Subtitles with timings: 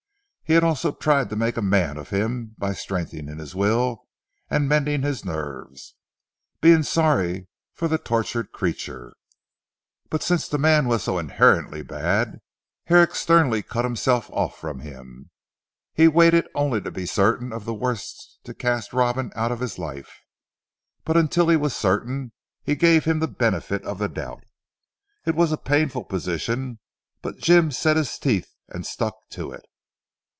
[0.43, 4.09] He had also tried to make a man of him by strengthening his will
[4.49, 5.95] and mending his nerves,
[6.59, 9.13] being sorry for the tortured creature.
[10.09, 12.41] But since the man was so inherently bad
[12.87, 15.29] Herrick sternly cut himself off from him.
[15.93, 19.79] He waited only to be certain of the worst to cast Robin out of his
[19.79, 20.19] life.
[21.05, 24.43] But until he was certain, he gave him the benefit of the doubt.
[25.25, 26.79] It was a painful position,
[27.21, 29.63] but Jim set his teeth and stuck to it.